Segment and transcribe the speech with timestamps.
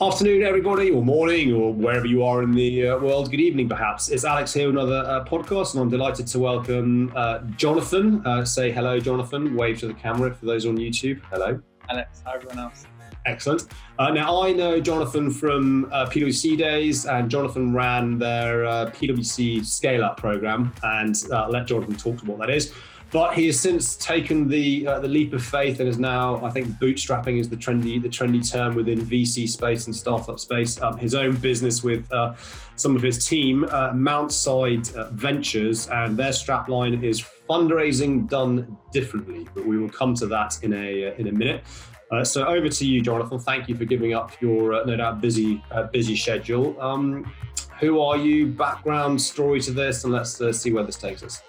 [0.00, 3.32] Afternoon, everybody, or morning, or wherever you are in the uh, world.
[3.32, 4.10] Good evening, perhaps.
[4.10, 8.24] It's Alex here, with another uh, podcast, and I'm delighted to welcome uh, Jonathan.
[8.24, 9.56] Uh, say hello, Jonathan.
[9.56, 11.20] Wave to the camera for those on YouTube.
[11.32, 11.60] Hello.
[11.90, 12.86] Alex, how everyone else?
[13.26, 13.64] Excellent.
[13.98, 18.62] Uh, now, I know Jonathan from uh, PwC days, and Jonathan ran their
[18.92, 22.72] PwC Scale Up program, and let Jonathan talk to what that is.
[23.10, 26.50] But he has since taken the uh, the leap of faith and is now, I
[26.50, 30.80] think, bootstrapping is the trendy the trendy term within VC space and startup space.
[30.82, 32.34] Um, his own business with uh,
[32.76, 39.48] some of his team, uh, Mountside uh, Ventures, and their strapline is fundraising done differently.
[39.54, 41.64] But we will come to that in a uh, in a minute.
[42.12, 43.38] Uh, so over to you, Jonathan.
[43.38, 45.62] Thank you for giving up your no doubt busy
[45.92, 46.78] busy schedule.
[46.78, 47.32] Um,
[47.80, 48.48] who are you?
[48.48, 51.42] Background story to this, and let's see where this takes us.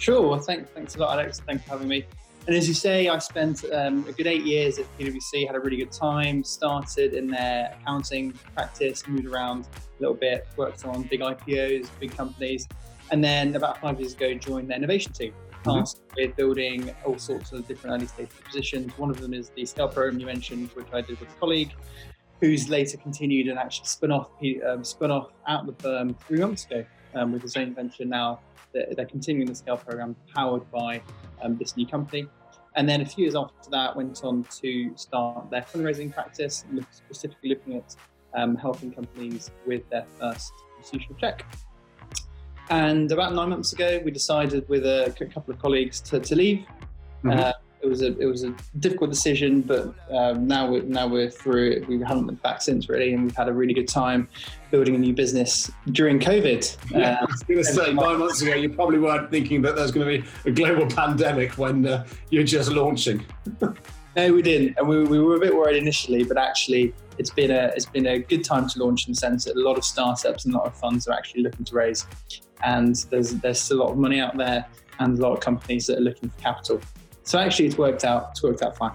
[0.00, 0.26] Sure.
[0.26, 1.40] Well, thanks, thanks a lot, Alex.
[1.46, 2.06] Thanks for having me.
[2.46, 5.60] And as you say, I spent um, a good eight years at PwC, had a
[5.60, 11.02] really good time, started in their accounting practice, moved around a little bit, worked on
[11.02, 12.66] big IPOs, big companies.
[13.10, 15.80] And then about five years ago, joined the innovation team, mm-hmm.
[15.80, 16.28] tasked mm-hmm.
[16.28, 18.96] with building all sorts of different early stage positions.
[18.96, 21.72] One of them is the Scale program you mentioned, which I did with a colleague,
[22.40, 24.30] who's later continued and actually spun off,
[24.66, 28.04] um, spun off out of the firm three months ago um, with the same venture
[28.04, 28.40] now
[28.72, 31.02] they're, they're continuing the scale program powered by
[31.42, 32.26] um, this new company.
[32.76, 37.50] And then a few years after that, went on to start their fundraising practice, specifically
[37.50, 37.96] looking at
[38.34, 41.44] um, helping companies with their first institutional check.
[42.70, 46.64] And about nine months ago, we decided with a couple of colleagues to, to leave.
[47.24, 47.30] Mm-hmm.
[47.30, 47.52] Uh,
[47.82, 51.72] it was a it was a difficult decision, but um, now we're now we're through
[51.72, 51.88] it.
[51.88, 54.28] We haven't been back since really, and we've had a really good time
[54.70, 56.76] building a new business during COVID.
[56.90, 59.76] Yeah, uh, I was going to say nine months ago, you probably weren't thinking that
[59.76, 63.24] there's going to be a global pandemic when uh, you're just launching.
[64.16, 67.50] no, we didn't, and we, we were a bit worried initially, but actually, it's been
[67.50, 69.84] a it's been a good time to launch in the sense that a lot of
[69.84, 72.06] startups and a lot of funds are actually looking to raise,
[72.64, 74.66] and there's there's still a lot of money out there
[74.98, 76.80] and a lot of companies that are looking for capital.
[77.24, 78.28] So actually, it's worked out.
[78.32, 78.92] It's worked out fine.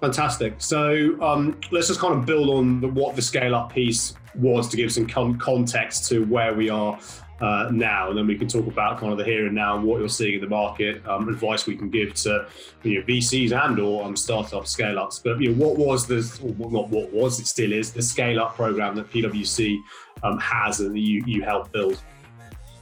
[0.00, 0.54] Fantastic.
[0.58, 4.68] So um, let's just kind of build on the, what the scale up piece was
[4.68, 6.98] to give some con- context to where we are
[7.40, 9.84] uh, now, and then we can talk about kind of the here and now and
[9.84, 12.46] what you're seeing in the market, um, advice we can give to
[12.82, 15.18] you know, VCs and or um, startup scale ups.
[15.18, 16.16] But you know, what was the
[16.58, 19.78] not what was it still is the scale up program that PwC
[20.22, 22.02] um, has and that you you help build.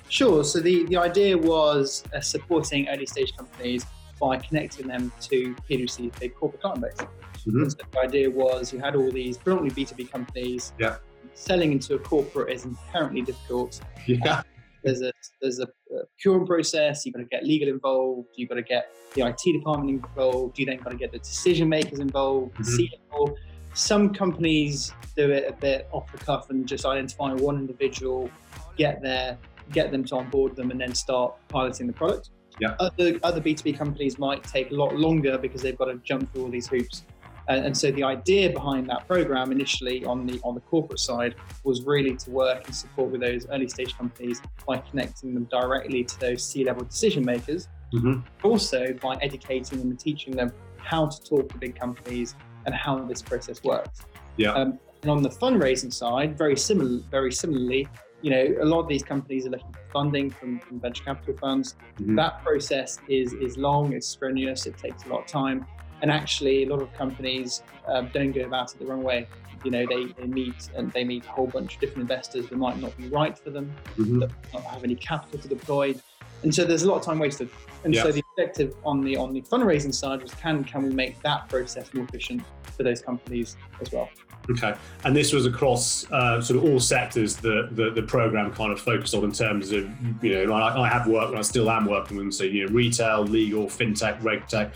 [0.08, 0.42] Sure.
[0.42, 3.86] So the the idea was uh, supporting early stage companies
[4.20, 7.06] by connecting them to PwC's big corporate client base.
[7.46, 7.68] Mm-hmm.
[7.68, 10.72] So the idea was you had all these predominantly B2B companies.
[10.78, 10.96] Yeah.
[11.34, 13.80] Selling into a corporate is inherently difficult.
[14.06, 14.42] Yeah.
[14.82, 17.04] There's a there's a, a procurement process.
[17.04, 18.28] You've got to get legal involved.
[18.36, 20.58] You've got to get the IT department involved.
[20.58, 22.54] You then got to get the decision makers involved.
[22.56, 23.32] Mm-hmm.
[23.74, 28.30] Some companies do it a bit off the cuff and just identify one individual,
[28.76, 29.38] get there,
[29.72, 32.30] get them to onboard them, and then start piloting the product.
[32.60, 32.74] Yeah.
[32.80, 36.44] Other other B2B companies might take a lot longer because they've got to jump through
[36.44, 37.04] all these hoops.
[37.48, 41.34] And, and, so the idea behind that program initially on the on the corporate side
[41.64, 46.04] was really to work and support with those early stage companies by connecting them directly
[46.04, 47.68] to those C-level decision makers.
[47.94, 48.20] Mm-hmm.
[48.46, 52.34] Also by educating them and teaching them how to talk to big companies
[52.66, 54.02] and how this process works.
[54.36, 54.52] Yeah.
[54.52, 57.88] Um, and on the fundraising side, very similar, very similarly,
[58.22, 61.36] you know, a lot of these companies are looking for funding from, from venture capital
[61.36, 61.76] funds.
[62.00, 62.16] Mm-hmm.
[62.16, 65.66] That process is is long, it's strenuous, it takes a lot of time,
[66.02, 69.28] and actually, a lot of companies um, don't go about it the wrong way.
[69.64, 72.56] You know, they, they meet and they meet a whole bunch of different investors that
[72.56, 74.20] might not be right for them, mm-hmm.
[74.20, 75.94] that not have any capital to deploy,
[76.42, 77.48] and so there's a lot of time wasted.
[77.84, 81.20] And so the objective on the on the fundraising side was can can we make
[81.22, 82.42] that process more efficient
[82.78, 84.08] for those companies as well.
[84.50, 84.74] Okay,
[85.04, 88.80] and this was across uh, sort of all sectors that the, the program kind of
[88.80, 89.86] focused on in terms of
[90.24, 92.32] you know I, I have worked and I still am working with them.
[92.32, 94.70] So you know retail, legal, fintech, regtech,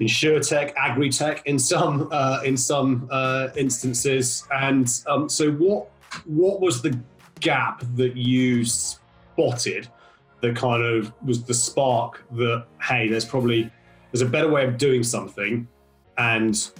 [0.00, 4.46] insurtech, agri-tech in some uh, in some uh, instances.
[4.54, 5.88] And um, so what
[6.26, 6.96] what was the
[7.40, 9.88] gap that you spotted
[10.42, 13.70] that kind of was the spark that hey, there's probably
[14.12, 15.66] there's a better way of doing something,
[16.18, 16.70] and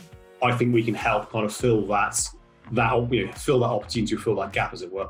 [0.42, 2.20] I think we can help kind of fill that
[2.72, 5.08] that you know, fill that opportunity, fill that gap, as it were.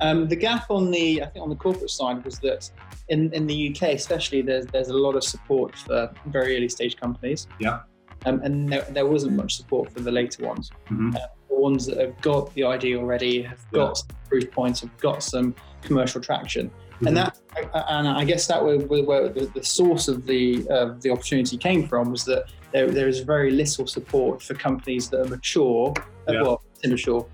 [0.00, 2.70] Um, the gap on the I think on the corporate side was that
[3.08, 6.96] in, in the UK especially there's there's a lot of support for very early stage
[6.96, 7.46] companies.
[7.58, 7.80] Yeah.
[8.26, 10.70] Um, and there, there, wasn't much support for the later ones.
[10.90, 11.16] Mm-hmm.
[11.16, 14.16] Uh, the ones that have got the idea already, have got yeah.
[14.28, 16.70] proof points, have got some commercial traction.
[17.00, 17.06] Mm-hmm.
[17.06, 17.38] And that,
[17.88, 21.88] and I guess that was where the, the source of the uh, the opportunity came
[21.88, 25.94] from was that there, there is very little support for companies that are mature,
[26.28, 26.42] uh, yeah.
[26.42, 27.26] well, are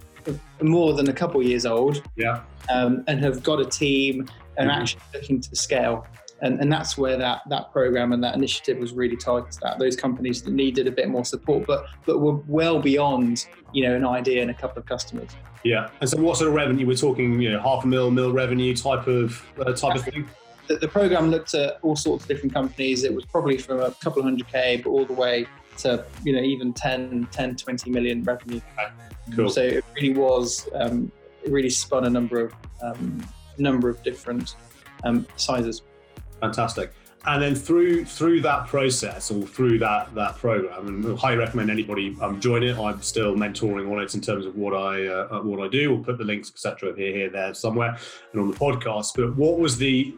[0.63, 2.43] more than a couple of years old Yeah.
[2.71, 4.75] um, and have got a team and Mhm.
[4.75, 6.07] actually looking to scale.
[6.43, 9.97] And, and that's where that, that program and that initiative was really targeted at those
[9.97, 14.06] companies that needed a bit more support, but but were well beyond you know an
[14.06, 15.31] idea and a couple of customers.
[15.65, 15.88] Yeah.
[16.00, 16.87] And so, what sort of revenue?
[16.87, 20.29] We're talking, you know, half a mil, mil revenue type of uh, type of thing.
[20.67, 23.05] The, the program looked at all sorts of different companies.
[23.05, 25.47] It was probably from a couple of hundred k, but all the way
[25.79, 28.61] to you know even 10, 10 20 million revenue.
[29.35, 29.50] Cool.
[29.50, 30.69] So it really was.
[30.75, 31.11] Um,
[31.43, 33.27] it really spun a number of um,
[33.59, 34.56] number of different
[35.05, 35.82] um, sizes.
[36.41, 36.93] Fantastic.
[37.25, 41.71] And then through through that process or through that that program, and I highly recommend
[41.71, 42.79] anybody um, join it.
[42.79, 45.93] I'm still mentoring on it in terms of what I uh, what I do.
[45.93, 46.94] We'll put the links etc.
[46.97, 47.99] here, here, there, somewhere,
[48.33, 49.17] and on the podcast.
[49.17, 50.15] But what was the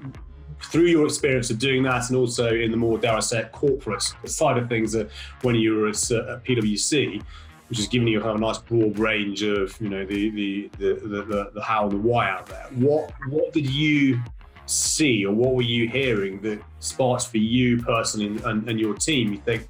[0.65, 4.03] through your experience of doing that, and also in the more dare I say corporate
[4.27, 5.09] side of things, uh,
[5.43, 7.23] when you were at, uh, at PwC,
[7.69, 10.71] which is giving you kind of a nice broad range of you know the the
[10.79, 12.67] the the, the, the how and the why out there.
[12.75, 14.21] What what did you
[14.69, 19.33] see or what were you hearing that sparks for you personally and, and, your team?
[19.33, 19.69] You think,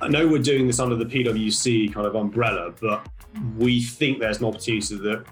[0.00, 3.08] I know we're doing this under the PwC kind of umbrella, but
[3.56, 5.24] we think there's an opportunity that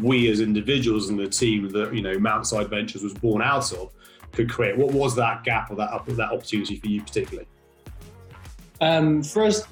[0.00, 3.92] we as individuals and the team that you know Mountside Ventures was born out of
[4.32, 4.76] could create.
[4.76, 7.48] What was that gap or that that opportunity for you particularly?
[8.80, 9.64] Um, for us,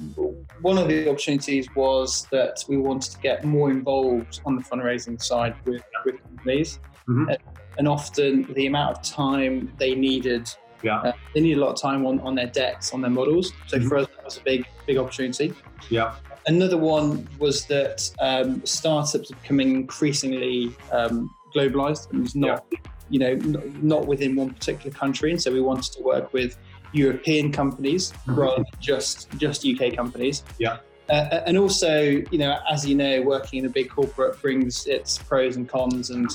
[0.63, 5.23] one of the opportunities was that we wanted to get more involved on the fundraising
[5.23, 6.81] side with, with companies.
[7.09, 7.37] Mhm.
[7.79, 10.49] And, often the amount of time they needed,
[10.83, 10.99] Yeah.
[11.01, 13.53] uh, they needed a lot of time on, on their decks, on their models.
[13.67, 13.89] So Mhm.
[13.89, 15.53] for us, that was a big, big opportunity.
[15.91, 16.15] Yeah.
[16.47, 22.65] Another one was that um, startups are becoming increasingly um, globalized and it's not,
[23.11, 25.31] you know, n- not within one particular country.
[25.31, 26.57] And so we wanted to work with
[26.93, 28.37] European companies Mhm.
[28.37, 30.45] rather than just just UK companies.
[30.59, 30.79] Yeah.
[31.09, 32.01] Uh, and also,
[32.33, 36.11] you know, as you know, working in a big corporate brings its pros and cons,
[36.11, 36.29] and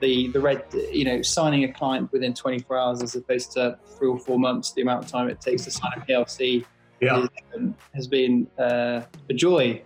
[0.00, 4.08] the the red, you know, signing a client within 24 hours as opposed to three
[4.08, 6.64] or four months, the amount of time it takes to sign a PLC
[7.00, 7.22] Yeah.
[7.24, 9.82] is, um, has been uh, a joy.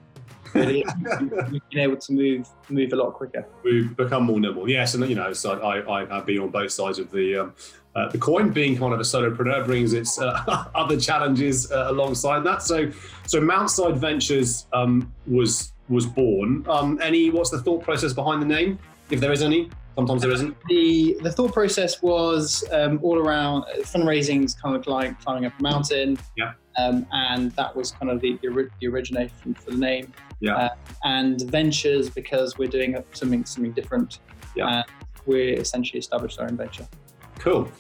[0.55, 0.85] Really,
[1.53, 3.47] we've been able to move move a lot quicker.
[3.62, 4.69] We've become more nimble.
[4.69, 7.55] Yes, and you know, so I, I have been on both sides of the um,
[7.95, 8.51] uh, the coin.
[8.51, 12.62] Being kind of a solopreneur brings its uh, other challenges uh, alongside that.
[12.62, 12.91] So,
[13.29, 16.65] so Mountside Ventures um, was was born.
[16.69, 17.31] Um, any?
[17.31, 18.79] What's the thought process behind the name,
[19.11, 19.71] if there is any?
[19.97, 20.57] Sometimes there isn't.
[20.69, 25.47] The the thought process was um, all around uh, fundraising is kind of like climbing
[25.47, 26.19] up a mountain.
[26.37, 26.53] Yeah.
[26.79, 30.13] Um, and that was kind of the, the, ori- the origination for the name.
[30.41, 30.57] Yeah.
[30.57, 30.69] Uh,
[31.05, 34.21] and ventures because we're doing something something different.
[34.55, 34.69] Yeah.
[34.69, 34.85] And
[35.27, 36.87] we're essentially established our own venture.
[37.39, 37.71] Cool.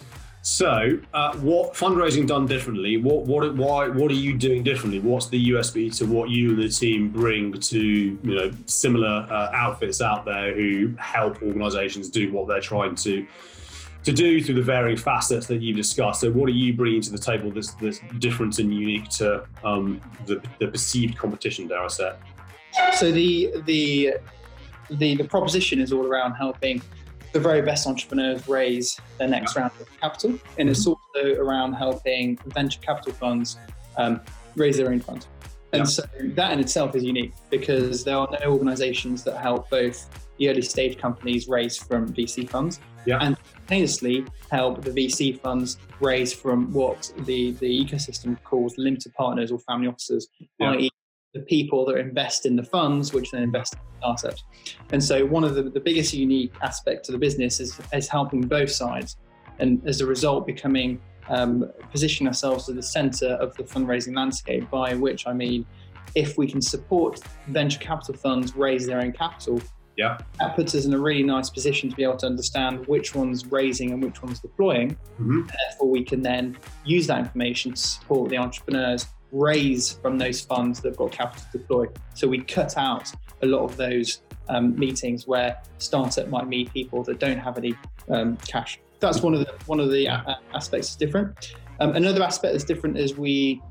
[0.42, 2.96] So, uh, what fundraising done differently?
[2.96, 4.98] What what why what are you doing differently?
[4.98, 9.50] What's the USP to what you and the team bring to you know similar uh,
[9.52, 13.26] outfits out there who help organisations do what they're trying to
[14.02, 16.22] to do through the varying facets that you've discussed?
[16.22, 20.00] So, what are you bringing to the table that's that's different and unique to um,
[20.24, 21.68] the the perceived competition?
[21.68, 22.14] Dare I say?
[22.94, 24.14] So the the
[24.90, 26.80] the the proposition is all around helping
[27.32, 32.38] the very best entrepreneurs raise their next round of capital, and it's also around helping
[32.46, 33.58] venture capital funds
[33.96, 34.20] um,
[34.56, 35.28] raise their own funds.
[35.72, 35.84] And Yeah.
[35.84, 36.02] so
[36.34, 40.08] that in itself is unique because there are no organisations that help both
[40.38, 43.18] the early stage companies raise from VC funds Yeah.
[43.20, 49.52] and simultaneously help the VC funds raise from what the, the ecosystem calls limited partners
[49.52, 50.72] or family offices, Yeah.
[50.72, 50.89] i.e.,
[51.32, 54.44] the people that invest in the funds, which then invest in startups.
[54.92, 58.42] And so, one of the, the biggest unique aspects of the business is, is helping
[58.42, 59.16] both sides,
[59.58, 64.68] and as a result, becoming um, position ourselves at the center of the fundraising landscape.
[64.70, 65.64] By which I mean,
[66.14, 69.60] if we can support venture capital funds raise their own capital,
[69.96, 70.18] Yeah.
[70.40, 73.46] that puts us in a really nice position to be able to understand which one's
[73.46, 74.96] raising and which one's deploying.
[75.20, 75.46] Mhm.
[75.46, 80.80] Therefore, we can then use that information to support the entrepreneurs raise from those funds
[80.80, 81.86] that've got capital to deploy.
[82.14, 87.02] So we cut out a lot of those um, meetings where startup might meet people
[87.04, 87.74] that don't have any
[88.08, 88.80] um, cash.
[88.98, 91.54] That's one of the one of the uh, aspects that's different.
[91.80, 93.62] Um, another aspect that's different is we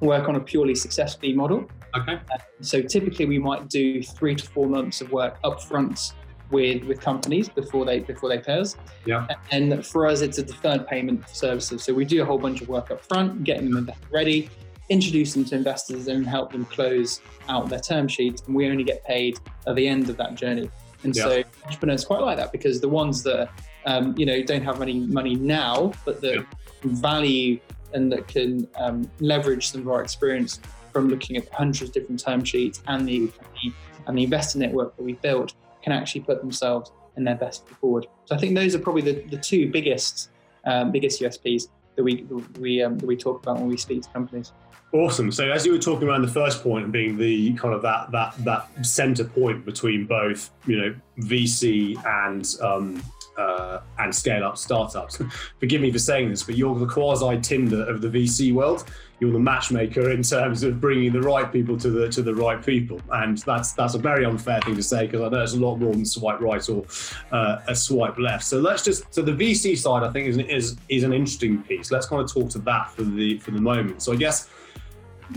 [0.00, 1.68] work on a purely success fee model.
[1.96, 2.18] Okay.
[2.60, 6.12] So typically we might do three to four months of work upfront
[6.50, 8.76] with with companies before they before they pay us.
[9.06, 9.26] Yeah.
[9.50, 11.84] And for us, it's a deferred payment for services.
[11.84, 14.50] So we do a whole bunch of work up front, getting them ready,
[14.88, 18.42] introduce them to investors, and help them close out their term sheets.
[18.46, 20.70] And we only get paid at the end of that journey.
[21.02, 23.50] And so entrepreneurs quite like that because the ones that
[23.86, 26.42] um, you know don't have any money now, but that Yeah.
[26.84, 27.60] value
[27.92, 30.60] and that can um, leverage some of our experience
[30.92, 33.30] from looking at hundreds of different term sheets and the,
[34.06, 38.06] and the investor network that we built can actually put themselves in their best forward.
[38.24, 40.30] So I think those are probably the, the two biggest
[40.64, 42.26] um, biggest USPs that we
[42.58, 44.52] we um, that we talk about when we speak to companies.
[44.94, 45.32] Awesome.
[45.32, 48.12] So as you were talking around the first point and being the kind of that
[48.12, 53.02] that that center point between both you know VC and um,
[53.36, 55.20] uh, and scale up startups.
[55.58, 58.84] Forgive me for saying this, but you're the quasi Tinder of the VC world.
[59.18, 62.64] You're the matchmaker in terms of bringing the right people to the to the right
[62.64, 65.58] people, and that's that's a very unfair thing to say because I know it's a
[65.58, 66.84] lot more than swipe right or
[67.32, 68.44] uh, a swipe left.
[68.44, 71.90] So let's just so the VC side I think is is is an interesting piece.
[71.90, 74.00] Let's kind of talk to that for the for the moment.
[74.00, 74.48] So I guess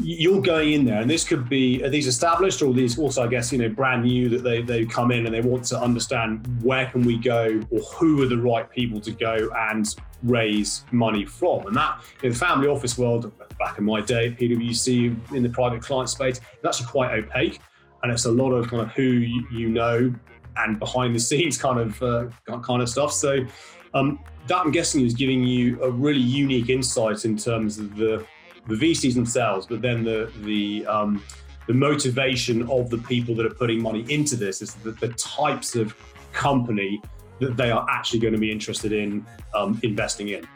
[0.02, 3.28] you're going in there, and this could be are these established or these also, I
[3.28, 6.46] guess, you know, brand new that they they come in and they want to understand
[6.62, 11.26] where can we go or who are the right people to go and raise money
[11.26, 15.50] from, and that in the family office world, back in my day, PwC in the
[15.50, 17.60] private client space, it's actually quite opaque,
[18.04, 20.14] and it's a lot of kind of who you know
[20.58, 22.28] and behind the scenes kind of uh,
[22.62, 23.14] kind of stuff.
[23.14, 23.46] So.
[23.94, 28.26] Um, that I'm guessing is giving you a really unique insight in terms of the
[28.68, 31.24] the VCs themselves, but then the the um,
[31.68, 35.76] the motivation of the people that are putting money into this is the, the types
[35.76, 35.96] of
[36.32, 37.02] company
[37.40, 40.48] that they are actually going to be interested in um, investing in.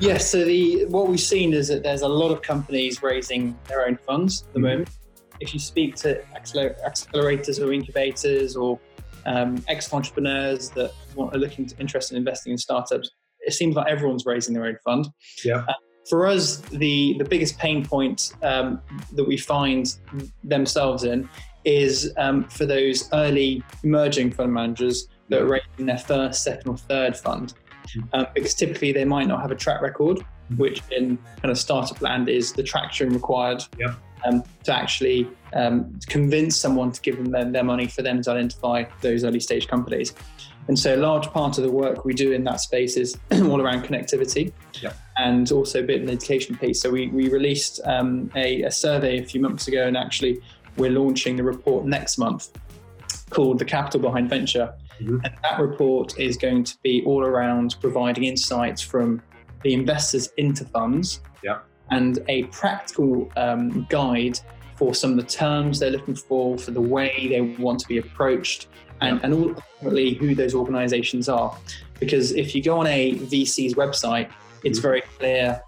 [0.00, 3.86] Yes, so the what we've seen is that there's a lot of companies raising their
[3.86, 4.68] own funds at the mm-hmm.
[4.68, 4.90] moment.
[5.40, 8.78] If you speak to accelerators or incubators or
[9.26, 14.26] um, ex-entrepreneurs that are looking to interested in investing in startups, it seems like everyone's
[14.26, 15.08] raising their own fund.
[15.44, 15.64] Yeah.
[15.68, 15.72] Uh,
[16.10, 19.96] for us, the, the biggest pain point um, that we find
[20.42, 21.28] themselves in
[21.64, 26.76] is um, for those early emerging fund managers that are raising their first, second, or
[26.76, 27.54] third fund.
[27.94, 28.00] Hmm.
[28.12, 30.56] Um, because typically they might not have a track record, hmm.
[30.56, 33.62] which in kind of startup land is the traction required
[34.24, 38.30] um, to actually um, convince someone to give them their, their, money for them to
[38.32, 40.14] identify those early stage companies.
[40.68, 43.60] And so, a large part of the work we do in that space is all
[43.60, 44.52] around connectivity
[45.16, 46.80] and also a bit of an education piece.
[46.80, 50.40] So, we, we released um, a, a survey a few months ago, and actually,
[50.76, 52.50] we're launching the report next month
[53.30, 54.72] called The Capital Behind Venture.
[55.00, 55.18] Mm-hmm.
[55.24, 59.22] And that report is going to be all around providing insights from
[59.62, 61.60] the investors into funds yeah.
[61.90, 64.38] and a practical um, guide
[64.76, 67.98] for some of the terms they're looking for, for the way they want to be
[67.98, 68.68] approached,
[69.00, 71.56] and, and ultimately who those organizations are.
[71.98, 74.30] Because if you go on a VC's website,
[74.64, 74.88] it's mm-hmm.
[74.88, 75.62] very clear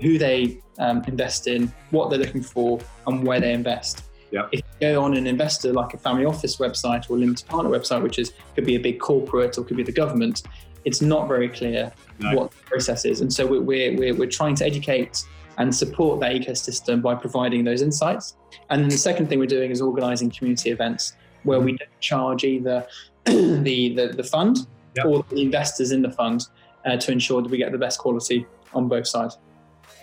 [0.00, 4.04] who they um, invest in, what they're looking for, and where they invest.
[4.30, 4.46] Yeah.
[4.52, 7.70] If you go on an investor like a family office website or a limited partner
[7.70, 10.42] website, which is could be a big corporate or could be the government,
[10.84, 12.34] it's not very clear no.
[12.34, 13.20] what the process is.
[13.20, 15.24] And so we're, we're, we're trying to educate
[15.56, 18.36] and support that ecosystem by providing those insights.
[18.70, 22.44] And then the second thing we're doing is organizing community events where we don't charge
[22.44, 22.86] either
[23.24, 24.66] the, the, the fund
[24.96, 25.06] yep.
[25.06, 26.46] or the investors in the fund
[26.84, 29.38] uh, to ensure that we get the best quality on both sides.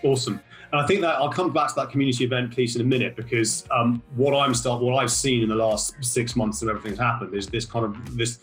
[0.03, 0.39] Awesome.
[0.71, 3.15] And I think that I'll come back to that community event piece in a minute
[3.15, 6.99] because um, what I'm start, what I've seen in the last six months that everything's
[6.99, 8.39] happened is this kind of this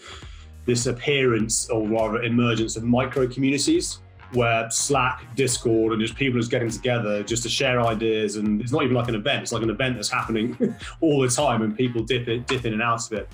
[0.65, 3.99] this appearance or rather emergence of micro communities
[4.33, 8.37] where Slack, Discord, and just people just getting together just to share ideas.
[8.37, 11.29] And it's not even like an event; it's like an event that's happening all the
[11.29, 13.29] time, and people dip it, dip in and out of it.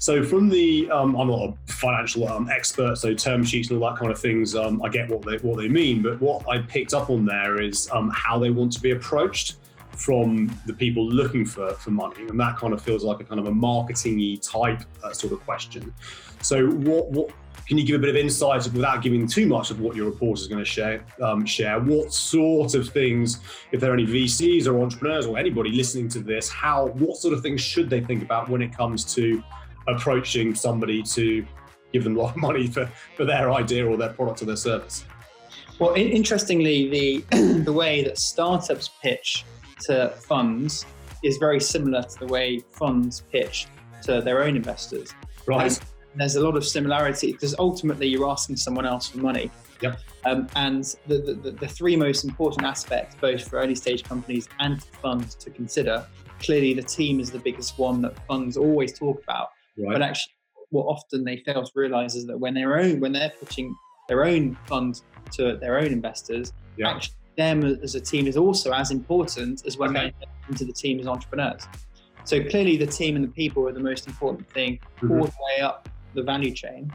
[0.00, 3.90] So from the, um, I'm not a financial um, expert, so term sheets and all
[3.90, 6.00] that kind of things, um, I get what they what they mean.
[6.00, 9.56] But what I picked up on there is um, how they want to be approached
[10.00, 13.38] from the people looking for for money, and that kind of feels like a kind
[13.38, 15.92] of a marketingy type uh, sort of question.
[16.40, 17.30] So what what
[17.66, 20.40] can you give a bit of insight without giving too much of what your report
[20.40, 21.04] is going to share?
[21.22, 23.40] Um, share what sort of things,
[23.72, 27.34] if there are any VCs or entrepreneurs or anybody listening to this, how what sort
[27.34, 29.42] of things should they think about when it comes to
[29.86, 31.46] approaching somebody to
[31.92, 34.56] give them a lot of money for, for their idea or their product or their
[34.56, 35.04] service?
[35.78, 39.44] Well, interestingly, the the way that startups pitch
[39.86, 40.86] to funds
[41.22, 43.66] is very similar to the way funds pitch
[44.02, 45.12] to their own investors.
[45.46, 45.78] Right.
[46.12, 49.50] And there's a lot of similarity because ultimately you're asking someone else for money.
[49.80, 49.98] Yep.
[50.24, 54.82] Um, and the, the, the, three most important aspects, both for early stage companies and
[54.82, 56.06] funds to consider,
[56.40, 59.48] clearly the team is the biggest one that funds always talk about.
[59.78, 59.92] Right.
[59.92, 60.34] But actually,
[60.70, 63.74] what often they fail to realize is that when their own when they're pitching
[64.08, 65.00] their own fund
[65.32, 66.96] to their own investors, yep.
[66.96, 70.12] actually them as a team is also as important as when okay.
[70.18, 71.62] they're into the team as entrepreneurs.
[72.24, 75.12] So clearly, the team and the people are the most important thing mm-hmm.
[75.12, 76.92] all the way up the value chain.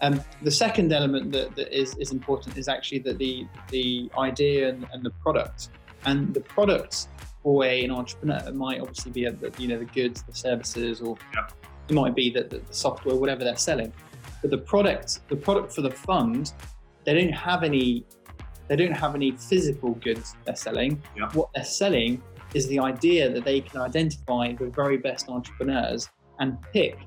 [0.00, 4.68] Um, the second element that, that is, is important is actually that the the idea
[4.70, 5.70] and, and the product
[6.04, 7.08] and the product
[7.42, 11.16] for a, an entrepreneur might obviously be the, you know the goods, the services, or
[11.34, 11.46] Yeah.
[11.88, 13.92] it might be that the, the software, whatever they're selling.
[14.40, 16.52] But the product, the product for the fund,
[17.04, 18.04] they don't have any
[18.68, 21.02] they don't have any physical goods they're selling.
[21.16, 21.30] Yeah.
[21.32, 22.22] What they're selling
[22.54, 26.98] is the idea that they can identify the very best entrepreneurs and pick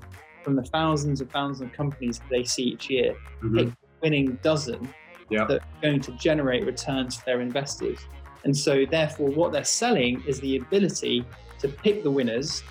[0.44, 3.58] from the thousands and thousands of companies that they see each year, Mhm.
[3.58, 4.88] pick the winning dozen
[5.30, 5.46] Yeah.
[5.46, 8.00] that are going to generate returns for their investors.
[8.44, 11.26] And so, therefore, what they're selling is the ability
[11.60, 12.64] to pick the winners,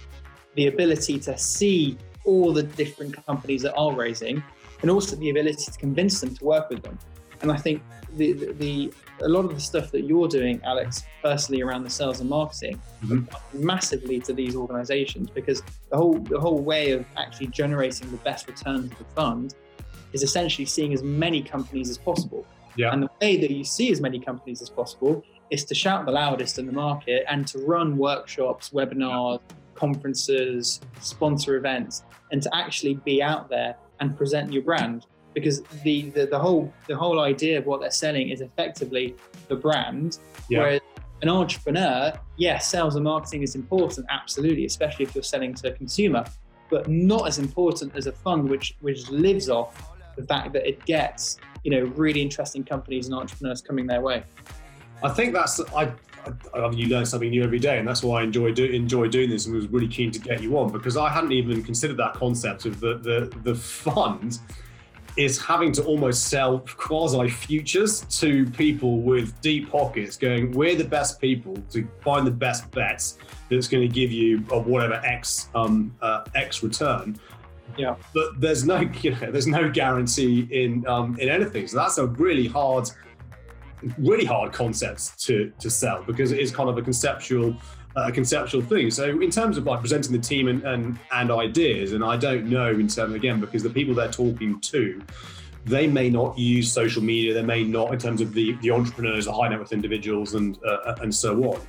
[0.55, 4.43] the ability to see all the different companies that are raising,
[4.83, 6.99] and also the ability to convince them to work with them.
[7.43, 7.83] And I think
[8.17, 11.91] the, the, the a lot of the stuff that you're doing, Alex, personally around the
[11.91, 13.27] sales and marketing, Mhm.
[13.55, 18.47] massively to these organisations because the whole the whole way of actually generating the best
[18.47, 19.55] returns of the fund
[20.13, 22.45] is essentially seeing as many companies as possible.
[22.77, 22.93] Yeah.
[22.93, 26.13] And the way that you see as many companies as possible is to shout the
[26.13, 29.41] loudest in the market and to run workshops, webinars,
[29.75, 32.03] conferences, sponsor events,
[32.33, 35.07] and to actually be out there and present your brand.
[35.37, 39.15] Because the, the, the whole the whole idea of what they're selling is effectively
[39.49, 40.19] the brand.
[40.49, 40.61] Yeah.
[40.61, 40.81] Whereas
[41.21, 45.73] an entrepreneur, yes, sales and marketing is important, absolutely, especially if you're selling to a
[45.73, 46.25] consumer,
[46.71, 50.83] but not as important as a fund which which lives off the fact that it
[50.87, 54.25] gets you know really interesting companies and entrepreneurs coming their way.
[55.03, 55.93] I think that's I.
[56.55, 58.65] I, I mean, you learn something new every day, and that's why I enjoy do,
[58.65, 61.63] enjoy doing this, and was really keen to get you on because I hadn't even
[61.63, 64.41] considered that concept of the the the fund
[65.17, 70.85] is having to almost sell quasi futures to people with deep pockets, going, "We're the
[70.85, 73.19] best people to find the best bets
[73.51, 77.19] that's going to give you a whatever x um uh, x return."
[77.77, 77.97] Yeah.
[78.15, 82.07] but there's no you know there's no guarantee in um in anything, so that's a
[82.07, 82.91] really hard
[83.99, 87.57] really hard concept to to sell because it is kind of a conceptual
[87.97, 88.91] a conceptual thing.
[88.91, 92.47] So in terms of like presenting the team and, and and ideas, and I don't
[92.47, 95.03] know in terms again because the people they're talking to,
[95.65, 97.33] they may not use social media.
[97.33, 100.59] They may not in terms of the the entrepreneurs, the high net worth individuals, and
[100.65, 101.61] uh, and so on.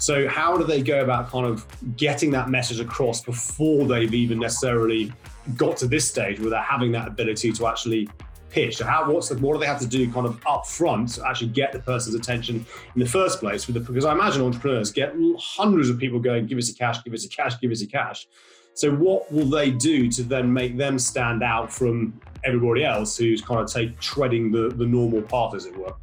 [0.00, 4.38] So how do they go about kind of getting that message across before they've even
[4.38, 5.12] necessarily
[5.56, 8.08] got to this stage they're having that ability to actually
[8.50, 8.76] pitch?
[8.76, 11.26] So how what's the, what do they have to do kind of up front to
[11.28, 13.66] actually get the person's attention in the first place?
[13.66, 17.02] With the, because I imagine entrepreneurs get hundreds of people going, give us a cash,
[17.04, 18.26] give us a cash, give us a cash.
[18.74, 23.42] So what will they do to then make them stand out from everybody else who's
[23.42, 25.94] kind of take treading the, the normal path, as it were?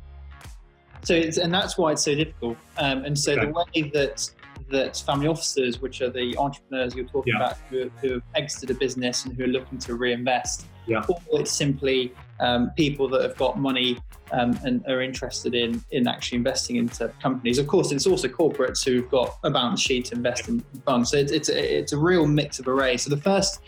[1.03, 2.57] So it's, and that's why it's so difficult.
[2.77, 3.45] Um, and so Okay.
[3.45, 4.29] the way that
[4.71, 7.45] that family officers, which are the entrepreneurs you're talking Yeah.
[7.45, 11.03] about, who, who have exited a business and who are looking to reinvest, Yeah.
[11.07, 13.97] or it's simply um, people that have got money
[14.31, 17.57] um, and are interested in in actually investing into companies.
[17.57, 21.11] Of course, it's also corporates who've got a balance sheet to invest in funds.
[21.11, 22.97] So it's it's a, it's a real mix of array.
[22.97, 23.61] So the first.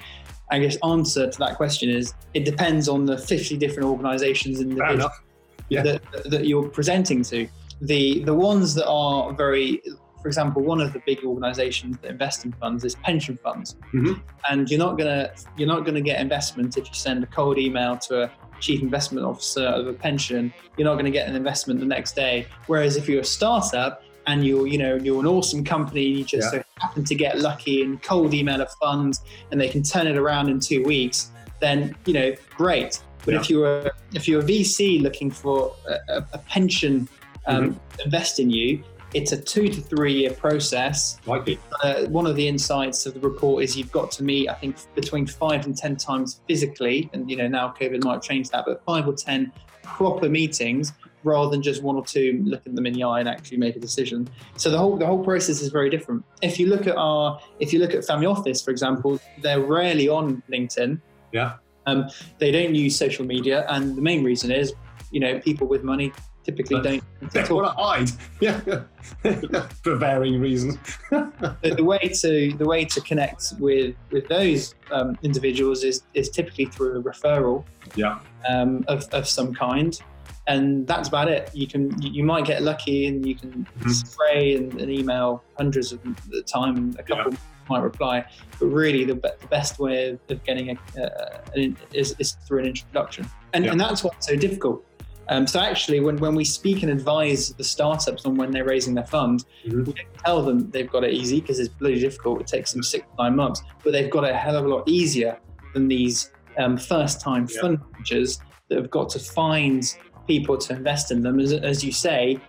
[0.50, 4.78] I guess answer to that question is it depends on the 50 different organizations and
[4.78, 5.22] Fair enough.
[5.68, 5.84] Yeah.
[5.84, 6.02] that,
[6.32, 7.50] that you're presenting to.
[7.82, 9.82] The the ones that are very,
[10.22, 14.22] for example, one of the big organisations that invest in funds is pension funds, Mhm.
[14.50, 17.98] and you're not gonna you're not gonna get investment if you send a cold email
[18.08, 20.54] to a chief investment officer of a pension.
[20.78, 22.48] You're not going to get an investment the next day.
[22.68, 26.54] Whereas if you're a startup and you're you know you're an awesome company, you just
[26.54, 26.60] Yeah.
[26.60, 29.20] so happen to get lucky and cold email a fund,
[29.52, 33.02] and they can turn it around in two weeks, then you know great.
[33.26, 35.76] But if you're a, if you're a VC looking for
[36.08, 37.10] a, a, pension
[37.46, 38.82] um, invest in you,
[39.14, 41.18] it's a two to three year process.
[41.26, 41.60] Like it.
[41.84, 44.78] Uh, one of the insights of the report is you've got to meet, I think,
[44.96, 48.66] between five and ten times physically, and you know now COVID might have changed that,
[48.66, 49.52] but five or ten
[49.84, 50.94] proper meetings
[51.24, 53.80] rather than just one or two looking them in the eye and actually make a
[53.80, 54.28] decision.
[54.58, 56.24] So the whole the whole process is very different.
[56.42, 60.10] If you look at our if you look at family office, for example, they're rarely
[60.10, 61.00] on LinkedIn.
[61.32, 61.56] Yeah.
[61.86, 64.74] Um, they don't use social media, and the main reason is,
[65.10, 66.12] you know, people with money
[66.48, 67.04] typically don't.
[67.34, 67.50] Talk.
[67.50, 68.10] want to hide.
[68.40, 68.60] Yeah.
[69.84, 70.78] For varying reasons.
[71.12, 76.30] the, the way to the way to connect with with those um, individuals is is
[76.30, 77.64] typically through a referral
[77.96, 78.20] Yeah.
[78.50, 80.00] um, of, of some kind
[80.48, 83.92] and that's about it you can you, you might get lucky and you can Mhm.
[83.92, 87.34] spray and, and email hundreds of them at the time and a couple
[87.70, 88.24] might reply
[88.60, 92.38] but really the, be- the best way of, of getting a, uh, an, is, is
[92.46, 93.72] through an introduction and, Yeah.
[93.72, 94.86] and that's what's so difficult
[95.30, 98.94] um, so actually when, when we speak and advise the startups on when they're raising
[98.96, 99.86] their fund Mhm.
[99.88, 102.84] we don't tell them they've got it easy because it's bloody difficult it takes them
[102.84, 105.38] six nine months but they've got it a hell of a lot easier
[105.74, 107.62] than these um, first time Yeah.
[107.62, 109.84] fund managers that have got to find
[110.28, 112.40] people to invest in them as, as you say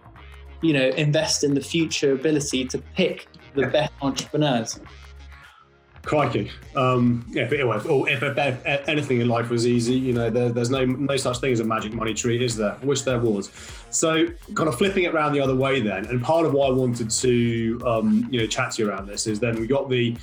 [0.60, 4.80] you know, invest in the future ability to pick the best entrepreneurs.
[6.08, 6.50] Crikey!
[6.74, 10.70] Um, if, it, if, if, if, anything in life was easy, you know, there, there's
[10.70, 12.78] no no such thing as a magic money tree, is there?
[12.80, 13.50] I wish there was.
[13.90, 16.70] So, kind of flipping it around the other way, then, and part of why I
[16.70, 20.16] wanted to, um, you know, chat to you around this is then we got the.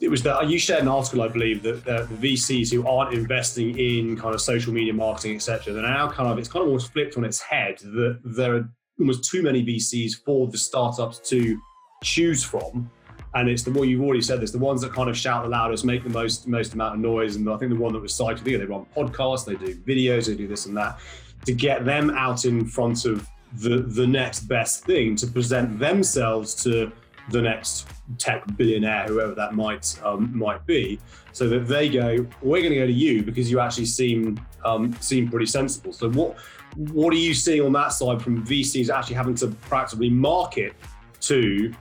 [0.00, 3.12] It was that you shared an article, I believe, that the, the VCs who aren't
[3.12, 6.68] investing in kind of social media marketing, etc., they're now kind of it's kind of
[6.68, 11.18] almost flipped on its head that there are almost too many VCs for the startups
[11.28, 11.60] to
[12.02, 12.90] choose from
[13.36, 15.48] and it's the one you've already said this the ones that kind of shout the
[15.48, 17.36] loudest make the most most amount of noise.
[17.36, 20.34] And i think the one that was cited they run podcasts they do videos they
[20.34, 20.98] do this and that
[21.44, 26.54] to get them out in front of the the next best thing to present themselves
[26.64, 26.90] to
[27.30, 30.98] the next tech billionaire whoever that might um, might be
[31.32, 34.92] so that they go we're going to go to you because you actually seem um,
[35.00, 35.92] seem pretty sensible.
[35.92, 36.36] So what
[36.76, 40.74] what are you seeing on that side from vcs actually having to practically market
[41.20, 41.72] to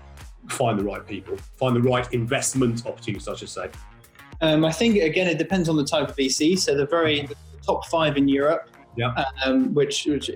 [0.50, 3.70] find the right people, find the right investment opportunities, I should say?
[4.42, 6.58] Um, I think again, it depends on the type of VC.
[6.58, 10.30] So the very the top five in Europe, yeah, um, which, which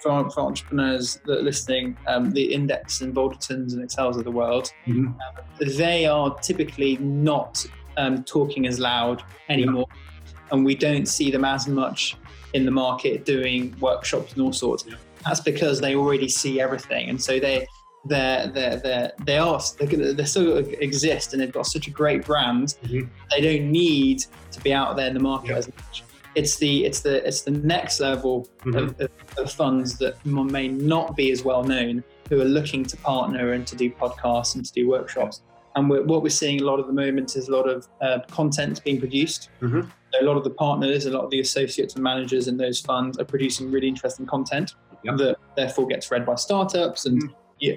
[0.00, 4.30] for, for, entrepreneurs that are listening, um, the Index and Baldertons and Accels of the
[4.30, 5.06] world, mm-hmm.
[5.06, 7.64] Um, they are typically not
[7.96, 10.32] um, talking as loud anymore, yeah.
[10.52, 12.16] and we don't see them as much
[12.54, 14.84] in the market doing workshops and all sorts.
[14.86, 14.96] Yeah.
[15.24, 17.66] That's because they already see everything, and so they
[18.08, 21.90] they're they're they're they are they're, gonna, they still exist and they've got such a
[21.90, 22.76] great brand.
[22.84, 23.08] Mm-hmm.
[23.30, 26.04] They don't need to be out there in the market as much.
[26.34, 28.76] It's the it's the it's the next level mm-hmm.
[28.76, 32.96] of, of, of, funds that may not be as well known who are looking to
[32.98, 35.42] partner and to do podcasts and to do workshops.
[35.76, 38.20] And we're, what we're seeing a lot of the moment is a lot of uh,
[38.30, 39.50] content being produced.
[39.60, 39.82] Mm-hmm.
[40.12, 42.80] So a lot of the partners, a lot of the associates and managers in those
[42.80, 47.32] funds are producing really interesting content that therefore gets read by startups and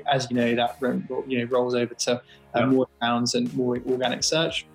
[0.07, 0.77] as you know, that
[1.27, 2.21] you know rolls over to
[2.53, 4.65] uh, more pounds and more organic search.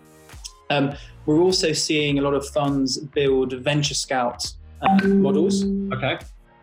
[0.70, 0.94] Um,
[1.26, 5.64] we're also seeing a lot of funds build venture scout uh, models.
[5.92, 6.18] Okay.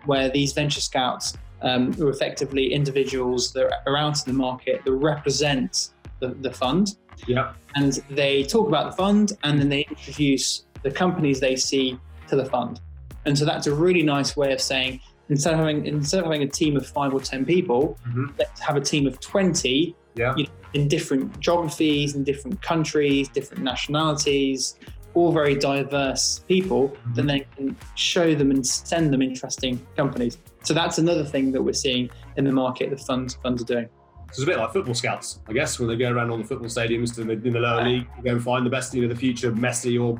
[0.06, 4.91] Where these venture scouts um, are effectively individuals that are out in the market that
[4.91, 6.95] represent the, the fund.
[7.27, 7.54] Yeah.
[7.75, 11.99] And they talk about the fund and then they introduce the companies they see
[12.30, 12.80] to the fund.
[13.25, 14.99] And so that's a really nice way of saying,
[15.32, 18.28] instead of having instead of having a team of five or ten people, mm-hmm.
[18.38, 19.96] let's have a team of twenty.
[20.15, 20.36] Yeah.
[20.36, 24.78] You know, in different geographies, in different countries, different nationalities,
[25.13, 27.13] all very diverse people, mm-hmm.
[27.13, 30.38] then they can show them and send them interesting companies.
[30.63, 32.89] So that's another thing that we're seeing in the market.
[32.89, 33.89] The funds funds are doing.
[34.34, 36.46] So it's a bit like football scouts, I guess, when they go around all the
[36.46, 39.10] football stadiums in the, in the lower league, go and find the best, you know,
[39.10, 40.20] the future Messi or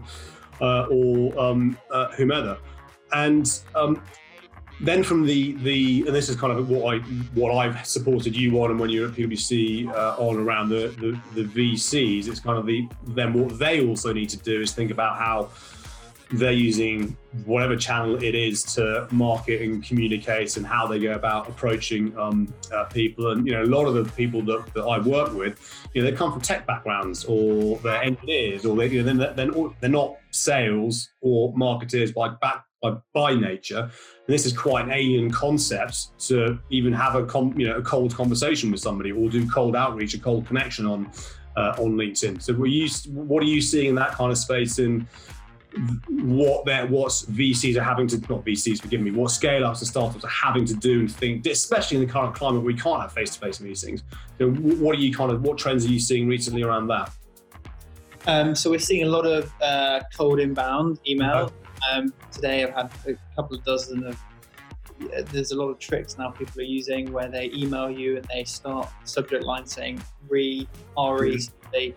[0.60, 2.58] uh, or um, uh, whomever.
[3.14, 4.04] And um,
[4.82, 7.00] then from the the and this is kind of what I
[7.34, 11.44] what I've supported you on and when you're at PwC uh, on around the, the,
[11.44, 14.92] the VCs, it's kind of the then what they also need to do is think
[14.92, 15.50] about how
[16.34, 17.16] they're using
[17.46, 22.54] whatever channel it is to market and communicate and how they go about approaching um,
[22.72, 23.32] uh, people.
[23.32, 25.60] And you know, a lot of the people that, that I work with,
[25.94, 29.34] you know, they come from tech backgrounds or they're engineers or they, you know, they're,
[29.34, 33.80] they're, they're not sales or marketers by back by, by nature.
[33.80, 33.92] And
[34.28, 38.14] this is quite an alien concept to even have a com, you know a cold
[38.16, 41.10] conversation with somebody or do cold outreach, a cold connection on
[41.56, 42.42] uh, on LinkedIn.
[42.42, 45.08] So, were you what are you seeing in that kind of space in
[46.10, 49.88] what that what VCs are having to not VCs forgive me what scale ups and
[49.88, 53.14] startups are having to do and think especially in the current climate we can't have
[53.14, 54.04] face to face meetings
[54.38, 57.10] so what are you kind of what trends are you seeing recently around that
[58.28, 61.54] um, so we're seeing a lot of uh, cold inbound email
[61.92, 64.20] um, today I've had a couple of dozen of.
[65.32, 68.44] There's a lot of tricks now people are using where they email you and they
[68.44, 71.40] start subject line saying re re.
[71.74, 71.96] They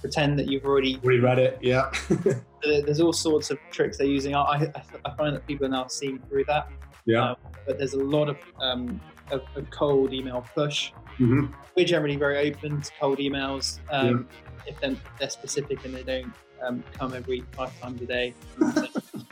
[0.00, 1.58] pretend that you've already reread it.
[1.60, 1.90] Yeah.
[2.62, 4.34] there's all sorts of tricks they're using.
[4.34, 4.70] I,
[5.04, 6.68] I, find that people are now seeing through that.
[7.06, 7.30] Yeah.
[7.30, 10.92] Um, but there's a lot of um, a, a cold email push.
[11.18, 11.46] Mm-hmm.
[11.76, 14.28] We're generally very open to cold emails um,
[14.66, 14.72] yeah.
[14.72, 18.34] if they're, they're, specific and they don't um, come every five times a day.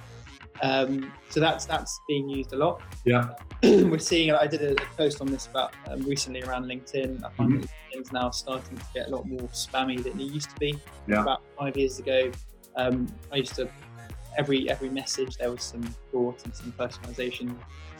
[0.61, 2.83] Um, so that's that's being used a lot.
[3.05, 3.31] Yeah,
[3.63, 4.33] we're seeing.
[4.33, 7.25] I did a post on this about um, recently around LinkedIn.
[7.25, 7.61] I find mm-hmm.
[7.61, 10.79] that LinkedIn's now starting to get a lot more spammy than it used to be.
[11.09, 11.23] Yeah.
[11.23, 12.31] About five years ago,
[12.77, 13.69] um, I used to
[14.37, 17.57] every every message there was some thought and some personalization.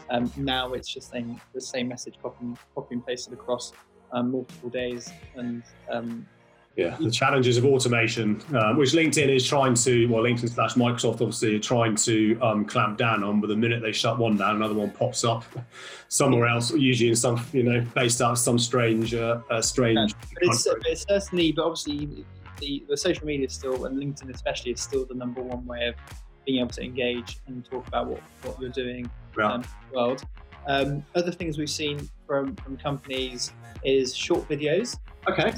[0.09, 3.71] Um, now it's just saying the same message copy, copy and pasted across
[4.11, 6.27] um, multiple days, and um,
[6.75, 11.21] Yeah, the challenges of automation, uh, which LinkedIn is trying to, well, LinkedIn slash Microsoft
[11.21, 13.39] obviously are trying to um, clamp down on.
[13.39, 15.45] But the minute they shut one down, another one pops up
[16.07, 20.13] somewhere else, usually in some, you know, based out of some strange, uh, uh strange.
[20.13, 22.25] Yeah, it's, it's, certainly, but obviously,
[22.59, 25.89] the, the social media is still, and LinkedIn especially, is still the number one way
[25.89, 25.95] of
[26.43, 29.53] being able to engage and talk about what, what you're doing yeah.
[29.53, 30.23] um, in the world.
[30.67, 34.97] Um, other things we've seen from, from companies is short videos.
[35.27, 35.53] Okay.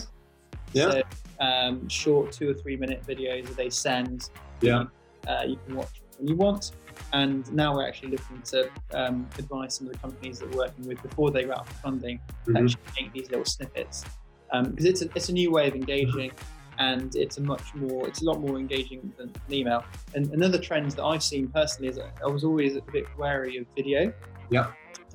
[0.76, 0.92] Yeah.
[0.92, 1.04] So,
[1.40, 4.30] um, short two or three minute videos that they send.
[4.62, 4.86] Yeah.
[5.28, 6.72] Uh, you can watch when you want.
[7.14, 10.88] And now we're actually looking to um, advise some of the companies that we're working
[10.88, 12.54] with before they go out for funding mm-hmm.
[12.54, 14.06] to actually make these little snippets.
[14.52, 16.32] Because um, it's, a, it's a new way of engaging
[16.78, 19.84] and it's a much more, it's a lot more engaging than an email.
[20.14, 23.66] And another trend that I've seen personally is I was always a bit wary of
[23.76, 24.14] video.
[24.50, 24.72] Yeah.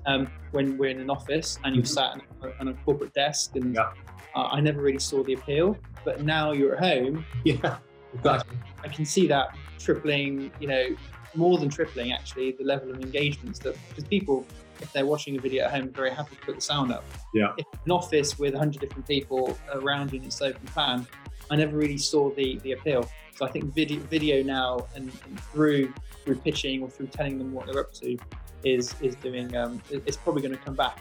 [0.07, 2.21] Um, when we're in an office and you're mm-hmm.
[2.41, 3.93] sat on a corporate desk and yeah.
[4.35, 5.77] Uh, I never really saw the appeal.
[6.05, 7.25] But now you're at home.
[7.45, 7.79] Yeah,
[8.15, 8.59] exactly.
[8.83, 10.89] I can see that tripling, you know,
[11.35, 14.45] more than tripling actually the level of engagements that because people
[14.81, 17.05] if they're watching a video at home, are very happy to put the sound up.
[17.35, 17.53] Yeah.
[17.59, 21.07] If an office with 100 different people around you in its open plan,
[21.51, 23.09] I never really saw the the appeal.
[23.37, 25.93] So I think video, video now and, and through
[26.25, 28.17] through pitching or through telling them what they're up to
[28.65, 29.55] is is doing.
[29.57, 30.99] Um, it's probably going to come back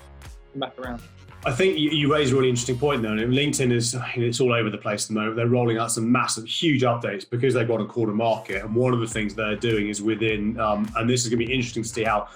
[0.51, 1.01] come back around.
[1.45, 3.11] I think you, you raise a really interesting point there.
[3.11, 5.37] LinkedIn is it's all over the place at the moment.
[5.37, 8.63] They're rolling out some massive, huge updates because they've got a quarter market.
[8.65, 11.45] And one of the things they're doing is within, um, and this is going to
[11.45, 12.27] be interesting to see how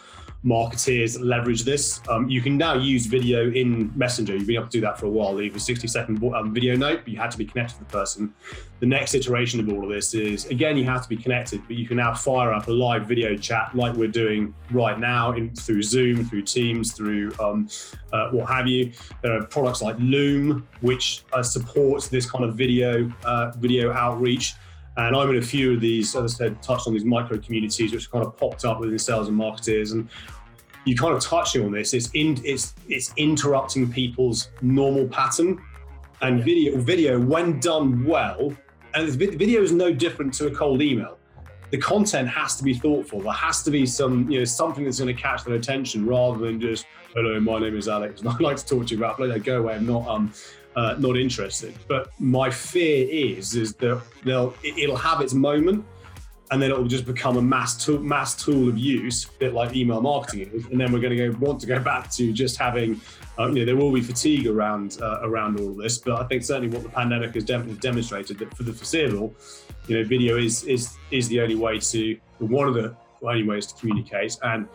[0.45, 2.01] marketeers leverage this.
[2.09, 4.35] Um, you can now use video in Messenger.
[4.35, 5.33] You've been able to do that for a while.
[5.33, 7.85] Leave a 60 second um, video note, but you had to be connected to the
[7.85, 8.33] person.
[8.79, 11.77] The next iteration of all of this is again, you have to be connected, but
[11.77, 15.55] you can now fire up a live video chat like we're doing right now in,
[15.55, 17.69] through Zoom, through Teams, through um,
[18.11, 18.91] uh, what have you.
[19.21, 24.55] There are products like Loom, which uh, supports this kind of video uh, video outreach.
[24.95, 27.91] And I'm in a few of these, as I said, touched on these micro communities,
[27.91, 29.91] which kind of popped up within sales and marketers.
[29.91, 30.07] And
[30.85, 31.93] you kind of touching on this.
[31.93, 35.61] It's in, it's it's interrupting people's normal pattern.
[36.21, 38.55] And video video, when done well,
[38.93, 41.17] and video is no different to a cold email.
[41.71, 43.21] The content has to be thoughtful.
[43.21, 46.37] There has to be some, you know, something that's going to catch their attention rather
[46.37, 49.17] than just, "Hello, my name is Alex, and I'd like to talk to you about."
[49.17, 49.75] But go away.
[49.75, 50.07] I'm not.
[50.07, 50.31] Um,
[50.75, 51.73] uh, not interested.
[51.87, 55.85] But my fear is is that they'll it'll have its moment,
[56.51, 59.75] and then it'll just become a mass tool, mass tool of use, a bit like
[59.75, 60.65] email marketing is.
[60.67, 62.99] And then we're going to go want to go back to just having,
[63.39, 65.97] uh, you know, there will be fatigue around uh, around all of this.
[65.97, 69.33] But I think certainly what the pandemic has demonstrated that for the foreseeable,
[69.87, 73.65] you know, video is is is the only way to one of the only ways
[73.67, 74.67] to communicate and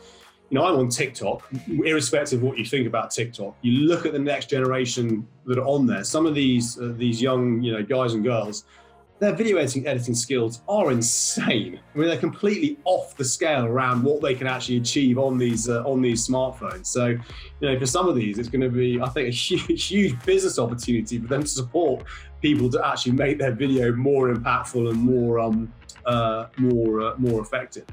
[0.51, 3.55] you know, I'm on TikTok, irrespective of what you think about TikTok.
[3.61, 6.05] You look at the next generation that are on there.
[6.05, 8.65] Some of these uh, these young, you know, guys and girls,
[9.19, 11.81] their video editing editing skills are insane.
[11.95, 15.69] I mean, they're completely off the scale around what they can actually achieve on these
[15.69, 16.87] uh, on these smartphones.
[16.87, 17.21] So, you
[17.61, 20.59] know, for some of these, it's going to be, I think, a huge, huge business
[20.59, 22.05] opportunity for them to support
[22.41, 25.73] people to actually make their video more impactful and more um,
[26.07, 27.85] uh, more uh, more effective.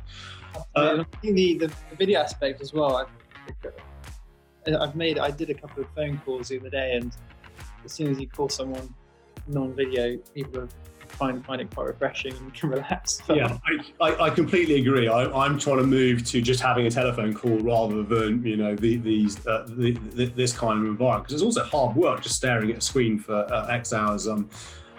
[0.76, 2.98] Uh, I think the, the, the, video aspect as well.
[2.98, 3.06] I,
[4.80, 5.20] I've made.
[5.20, 7.15] I did a couple of phone calls the other day, and
[7.84, 8.94] as soon as you call someone
[9.48, 10.68] non-video, people
[11.15, 13.22] find find it quite refreshing and can relax.
[13.30, 15.08] yeah, I, I, I, completely agree.
[15.08, 18.76] I, am trying to move to just having a telephone call rather than you know
[18.76, 22.36] the, these uh, the, the, this kind of environment because it's also hard work just
[22.36, 24.28] staring at a screen for uh, X hours.
[24.28, 24.50] Um,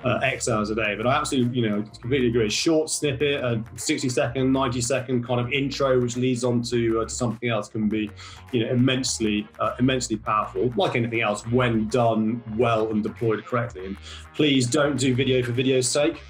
[0.07, 0.95] uh, X hours a day.
[0.95, 2.49] But I absolutely, you know, completely agree.
[2.49, 7.05] Short snippet, a 60 second, 90 second kind of intro, which leads on to, uh,
[7.05, 8.11] to something else, can be,
[8.53, 10.73] you know, immensely, uh, immensely powerful.
[10.77, 13.87] Like anything else, when done well and deployed correctly.
[13.87, 13.97] And
[14.35, 16.23] please don't do video for video's sake.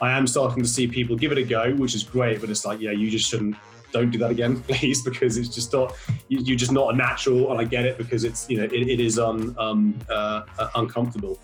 [0.00, 2.64] I am starting to see people give it a go, which is great, but it's
[2.64, 3.56] like, yeah, you just shouldn't
[3.92, 5.96] don't do that again, please, because it's just not
[6.28, 9.00] you're just not a natural, and I get it because it's you know it, it
[9.00, 11.38] is un, um, uh, uh uncomfortable.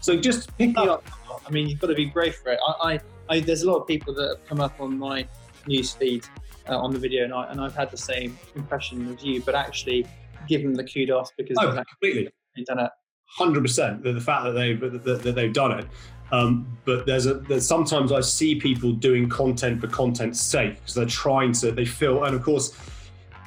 [0.00, 1.04] So just picking up
[1.46, 2.58] I mean, you've got to be brave for it.
[2.66, 3.00] I, I,
[3.36, 5.26] I there's a lot of people that have come up on my
[5.66, 6.26] news feed
[6.68, 9.54] uh, on the video, and, I, and I've had the same impression as you, but
[9.54, 10.06] actually
[10.48, 12.32] give them the kudos because oh, they've completely
[12.66, 12.90] done it.
[13.28, 14.02] Hundred percent.
[14.02, 15.86] The fact that they've that, that they've done it,
[16.32, 20.94] um, but there's a there's sometimes I see people doing content for content's sake because
[20.94, 22.76] they're trying to they feel and of course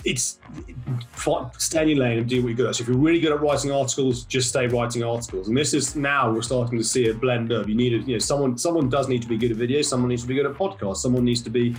[0.06, 0.40] it's
[1.58, 2.76] stay in your lane and do what you're good at.
[2.76, 5.48] So if you're really good at writing articles, just stay writing articles.
[5.48, 8.20] And this is now we're starting to see a blend of you need you know
[8.20, 10.54] someone someone does need to be good at video, someone needs to be good at
[10.54, 11.76] podcasts, someone needs to be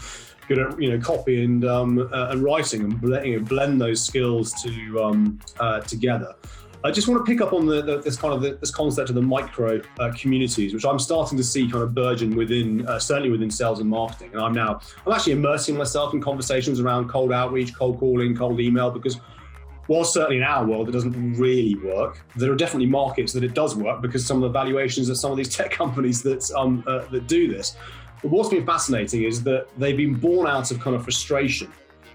[0.48, 3.80] good at you know copy and um, uh, and writing and blend, you know, blend
[3.80, 6.34] those skills to um, uh, together.
[6.82, 9.10] I just want to pick up on the, the this kind of the, this concept
[9.10, 12.98] of the micro uh, communities, which I'm starting to see kind of burgeon within, uh,
[12.98, 14.30] certainly within sales and marketing.
[14.32, 18.60] And I'm now, I'm actually immersing myself in conversations around cold outreach, cold calling, cold
[18.60, 19.20] email, because
[19.88, 23.52] while certainly in our world it doesn't really work, there are definitely markets that it
[23.52, 26.82] does work because some of the valuations of some of these tech companies that um,
[26.86, 27.76] uh, that do this.
[28.22, 31.70] But what's been fascinating is that they've been born out of kind of frustration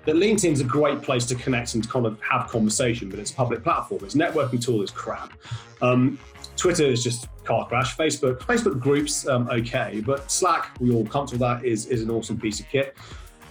[0.05, 3.31] that LinkedIn's a great place to connect and to kind of have conversation, but it's
[3.31, 4.03] a public platform.
[4.03, 5.33] Its networking tool is crap.
[5.81, 6.19] Um,
[6.55, 7.97] Twitter is just car crash.
[7.97, 12.09] Facebook, Facebook groups, um, okay, but Slack, we all comfortable with that, is, is an
[12.09, 12.95] awesome piece of kit.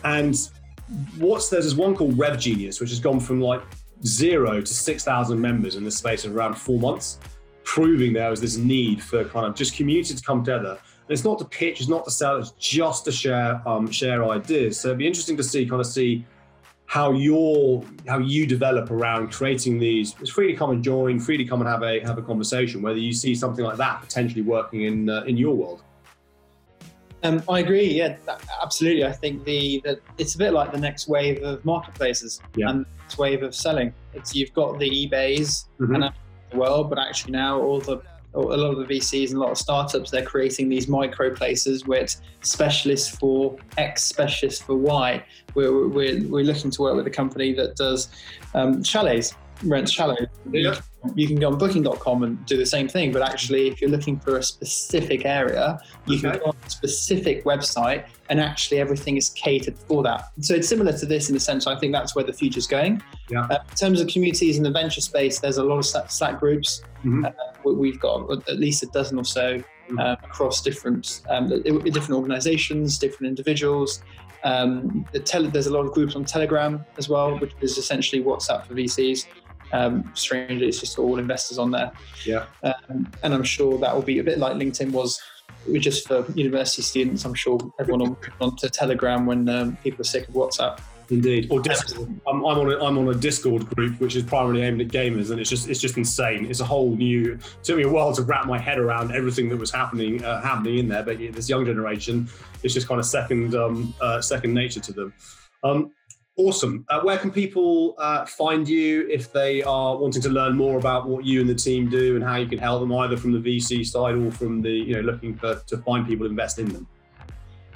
[0.04, 0.36] And
[1.18, 3.62] what's there's this one called Rev Genius, which has gone from like
[4.06, 7.18] zero to 6,000 members in the space of around four months,
[7.64, 10.70] proving there was this need for kind of just community to come together.
[10.70, 14.24] And it's not to pitch, it's not to sell, it's just to share um, share
[14.30, 14.78] ideas.
[14.80, 16.24] So it'd be interesting to see kind of see
[16.86, 21.36] how your how you develop around creating these it's free to come and join free
[21.36, 24.42] to come and have a have a conversation whether you see something like that potentially
[24.42, 25.82] working in uh, in your world
[27.24, 27.86] um, I agree.
[27.86, 28.16] Yeah,
[28.62, 29.06] absolutely.
[29.06, 32.68] I think the, the, it's a bit like the next wave of marketplaces yeah.
[32.68, 33.94] and next wave of selling.
[34.12, 35.94] It's you've got the eBay's mm-hmm.
[35.94, 36.12] and
[36.50, 38.02] the world, but actually now all the
[38.34, 41.86] a lot of the VCs and a lot of startups, they're creating these micro places
[41.86, 45.24] with specialists for X, specialists for Y.
[45.54, 48.08] We're, we're, we're looking to work with a company that does
[48.54, 50.26] um, chalets, rents chalets.
[50.50, 50.80] Yeah.
[51.14, 54.18] You can go on booking.com and do the same thing, but actually, if you're looking
[54.18, 56.30] for a specific area, you okay.
[56.30, 60.30] can go on a specific website and actually everything is catered for that.
[60.40, 63.02] So it's similar to this in the sense I think that's where the future's going.
[63.30, 63.46] Yeah.
[63.50, 66.82] Uh, in terms of communities in the venture space, there's a lot of Slack groups.
[67.04, 67.26] Mm-hmm.
[67.26, 69.98] Uh, we've got at least a dozen or so mm-hmm.
[69.98, 74.02] uh, across different um, different organizations, different individuals.
[74.44, 78.22] Um, the tele- there's a lot of groups on Telegram as well, which is essentially
[78.22, 79.26] WhatsApp for VCs.
[79.72, 81.92] Um, strangely, it's just all investors on there.
[82.24, 82.46] Yeah.
[82.62, 85.20] Um, and I'm sure that will be a bit like LinkedIn was
[85.78, 87.24] just for university students.
[87.24, 90.80] I'm sure everyone will move on to Telegram when um, people are sick of WhatsApp.
[91.10, 92.08] Indeed, or Discord.
[92.26, 95.30] I'm, I'm, on a, I'm on a Discord group which is primarily aimed at gamers,
[95.30, 96.46] and it's just it's just insane.
[96.46, 97.34] It's a whole new.
[97.34, 100.40] It took me a while to wrap my head around everything that was happening uh,
[100.40, 101.02] happening in there.
[101.02, 102.28] But this young generation,
[102.62, 105.12] it's just kind of second um, uh, second nature to them.
[105.62, 105.92] Um,
[106.36, 106.84] Awesome.
[106.88, 111.08] Uh, where can people uh, find you if they are wanting to learn more about
[111.08, 113.38] what you and the team do and how you can help them, either from the
[113.38, 116.68] VC side or from the you know looking for to find people to invest in
[116.72, 116.88] them?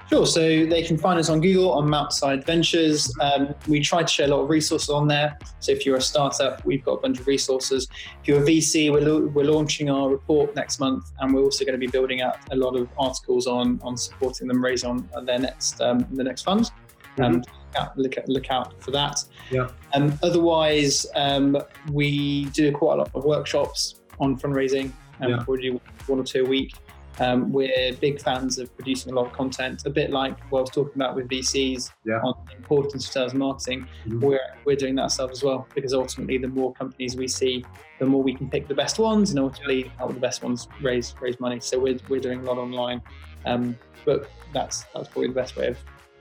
[0.08, 0.26] Sure.
[0.26, 3.14] So they can find us on Google on Mountside Ventures.
[3.20, 5.38] Um, we try to share a lot of resources on there.
[5.60, 7.86] So if you're a startup, we've got a bunch of resources.
[8.22, 11.78] If you're a VC, we're, we're launching our report next month, and we're also going
[11.78, 15.38] to be building out a lot of articles on on supporting them raise on their
[15.38, 16.72] next um, the next fund.
[17.18, 19.24] Mm-hmm out, look, look out for that.
[19.50, 19.68] Yeah.
[19.94, 21.56] Um, otherwise, um,
[21.92, 24.92] we do quite a lot of workshops on fundraising.
[25.20, 25.44] Um, yeah.
[25.46, 26.74] We do one or two a week.
[27.20, 30.62] Um, we're big fans of producing a lot of content, a bit like what I
[30.62, 32.20] was talking about with VCs yeah.
[32.22, 33.88] on the importance of sales marketing.
[34.06, 34.20] Mm-hmm.
[34.20, 37.64] We're, we're doing that ourselves as well because ultimately, the more companies we see,
[37.98, 41.12] the more we can pick the best ones and ultimately help the best ones raise
[41.20, 41.58] raise money.
[41.58, 43.02] So we're, we're doing a lot online.
[43.46, 45.78] Um, but that's that's probably the best way of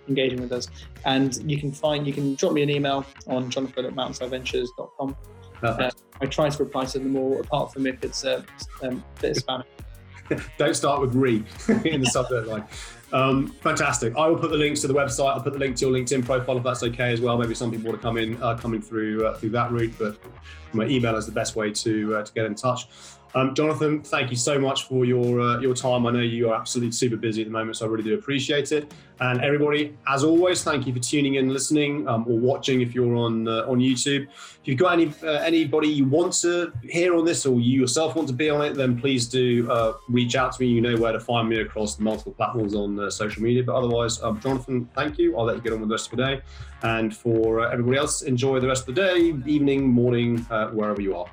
[0.07, 0.67] engaging with us.
[1.05, 5.15] And you can find, you can drop me an email on jonathan at mountsideventures.com.
[5.63, 5.89] Uh,
[6.21, 8.45] I try to reply to them all, apart from if it's a,
[8.83, 9.63] um, a bit of spam.
[10.57, 11.43] Don't start with re
[11.85, 12.65] in the subject line.
[13.13, 14.15] Um, fantastic.
[14.17, 15.33] I will put the links to the website.
[15.33, 17.37] I'll put the link to your LinkedIn profile if that's okay as well.
[17.37, 20.17] Maybe some people want to come in, uh, coming through uh, through that route, but
[20.73, 22.87] my email is the best way to uh, to get in touch.
[23.37, 26.07] Um, Jonathan, thank you so much for your uh, your time.
[26.07, 28.71] I know you are absolutely super busy at the moment, so I really do appreciate
[28.71, 28.91] it.
[29.19, 33.15] And everybody, as always, thank you for tuning in, listening, um, or watching if you're
[33.15, 34.23] on uh, on YouTube.
[34.23, 38.15] If you've got any uh, anybody you want to hear on this, or you yourself
[38.15, 40.69] want to be on it, then please do uh, reach out to me.
[40.69, 43.61] You know where to find me across multiple platforms on uh, social media.
[43.61, 45.37] But otherwise, um, Jonathan, thank you.
[45.37, 46.41] I'll let you get on with the rest of the day.
[46.81, 50.39] And for uh, everybody else, enjoy the rest of the day, evening, morning,
[50.73, 51.27] wherever you are.